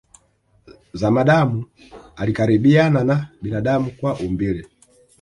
[0.93, 1.65] Zamadamu
[2.15, 4.65] alikaribiana na binadamu kwa umbile